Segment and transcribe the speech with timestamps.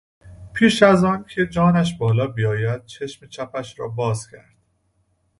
[0.53, 4.55] پیش از آن که جانش بالا بیاید چشم چپش را باز کرد.